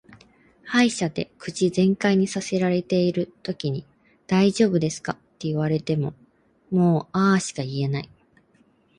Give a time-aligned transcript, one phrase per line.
[0.63, 3.85] 歯医者で口全開にさせられてるときに
[4.25, 6.15] 「大丈夫ですか」って言われも
[6.71, 8.09] も「あー」しか言えない。